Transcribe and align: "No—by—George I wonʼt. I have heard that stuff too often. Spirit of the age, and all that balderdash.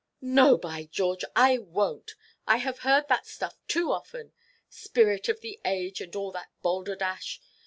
"No—by—George 0.21 1.23
I 1.35 1.57
wonʼt. 1.59 2.15
I 2.47 2.57
have 2.57 2.79
heard 2.79 3.07
that 3.09 3.27
stuff 3.27 3.59
too 3.67 3.91
often. 3.91 4.33
Spirit 4.67 5.29
of 5.29 5.41
the 5.41 5.59
age, 5.63 6.01
and 6.01 6.15
all 6.15 6.31
that 6.31 6.49
balderdash. 6.63 7.39